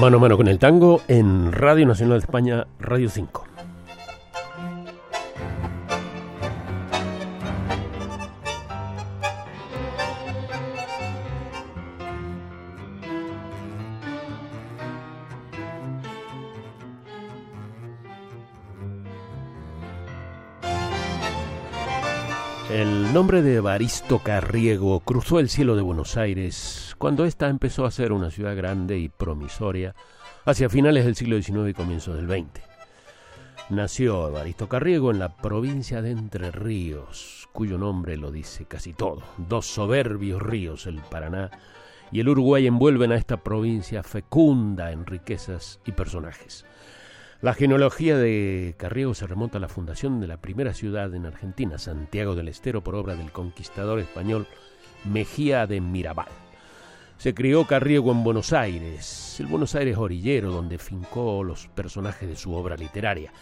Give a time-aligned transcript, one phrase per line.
[0.00, 3.49] Mano a mano con el tango en Radio Nacional de España, Radio 5.
[22.70, 27.90] El nombre de Evaristo Carriego cruzó el cielo de Buenos Aires cuando ésta empezó a
[27.90, 29.92] ser una ciudad grande y promisoria
[30.44, 32.62] hacia finales del siglo XIX y comienzos del XX.
[33.70, 39.24] Nació Evaristo Carriego en la provincia de Entre Ríos, cuyo nombre lo dice casi todo.
[39.36, 41.50] Dos soberbios ríos, el Paraná
[42.12, 46.64] y el Uruguay, envuelven a esta provincia fecunda en riquezas y personajes.
[47.42, 51.78] La genealogía de Carriego se remonta a la fundación de la primera ciudad en Argentina,
[51.78, 54.46] Santiago del Estero, por obra del conquistador español
[55.04, 56.28] Mejía de Mirabal.
[57.16, 62.36] Se crió Carriego en Buenos Aires, el Buenos Aires orillero, donde fincó los personajes de
[62.36, 63.32] su obra literaria,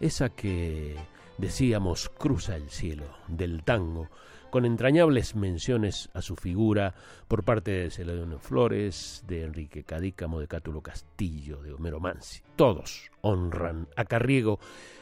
[0.00, 0.96] esa que,
[1.36, 4.08] decíamos, cruza el cielo, del tango,
[4.52, 6.94] con entrañables menciones a su figura
[7.26, 12.42] por parte de Celedonio Flores, de Enrique Cadícamo, de Cátulo Castillo, de Homero Mansi.
[12.54, 14.60] Todos honran a Carriego,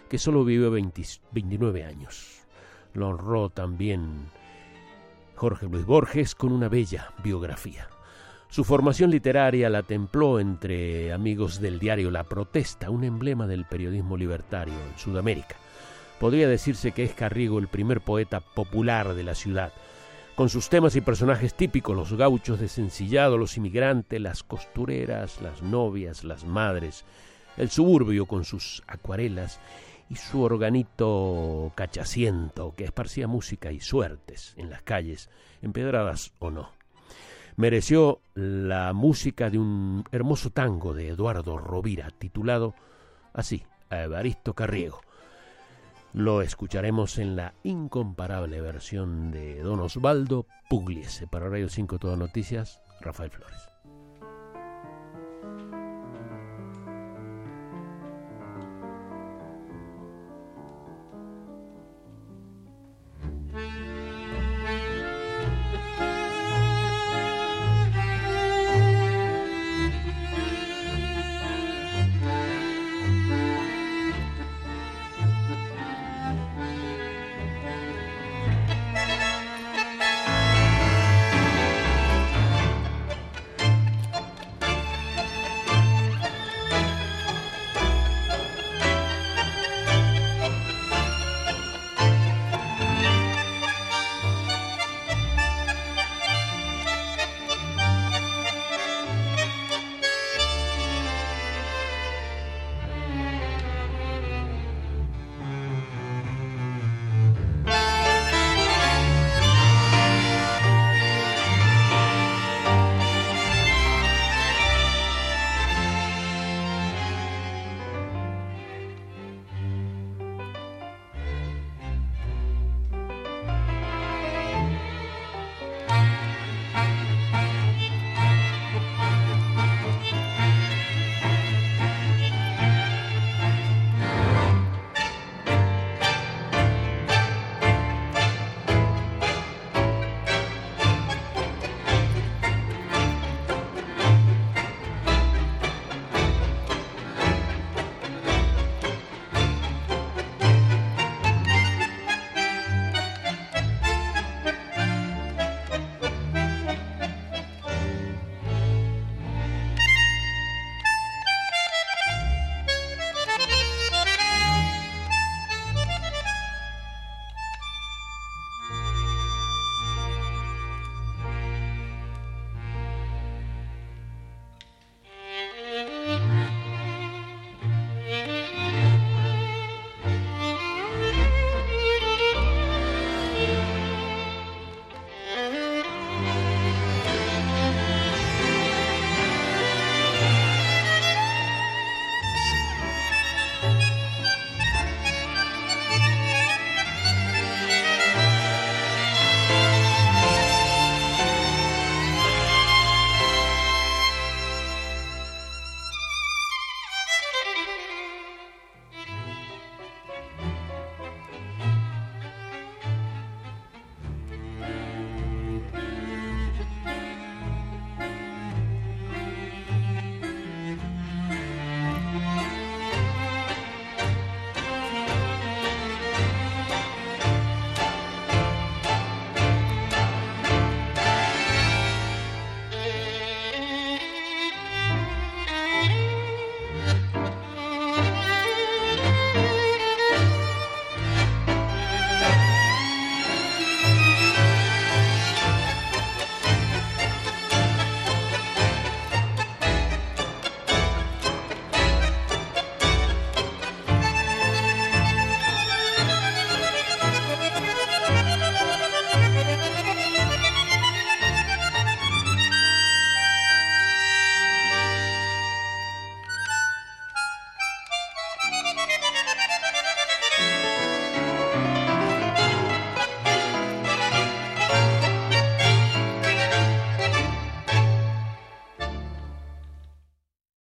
[0.08, 2.46] que solo vivió 29 años.
[2.94, 4.28] Lo honró también
[5.34, 7.88] Jorge Luis Borges con una bella biografía.
[8.50, 14.16] Su formación literaria la templó entre amigos del diario La Protesta, un emblema del periodismo
[14.16, 15.56] libertario en Sudamérica.
[16.20, 19.72] Podría decirse que es Carriego el primer poeta popular de la ciudad,
[20.34, 26.22] con sus temas y personajes típicos, los gauchos desencillados, los inmigrantes, las costureras, las novias,
[26.22, 27.06] las madres,
[27.56, 29.60] el suburbio con sus acuarelas
[30.10, 35.30] y su organito cachaciento que esparcía música y suertes en las calles,
[35.62, 36.70] empedradas o no.
[37.56, 42.74] Mereció la música de un hermoso tango de Eduardo Rovira, titulado
[43.32, 45.00] así, a Evaristo Carriego.
[46.12, 51.28] Lo escucharemos en la incomparable versión de Don Osvaldo Pugliese.
[51.28, 53.69] Para Radio 5 Todas Noticias, Rafael Flores.